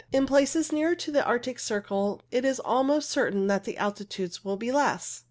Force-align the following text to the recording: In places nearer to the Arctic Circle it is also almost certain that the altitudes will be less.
In 0.11 0.25
places 0.25 0.71
nearer 0.71 0.95
to 0.95 1.11
the 1.11 1.23
Arctic 1.23 1.59
Circle 1.59 2.23
it 2.31 2.43
is 2.43 2.59
also 2.59 2.69
almost 2.75 3.11
certain 3.11 3.45
that 3.45 3.65
the 3.65 3.77
altitudes 3.77 4.43
will 4.43 4.57
be 4.57 4.71
less. 4.71 5.19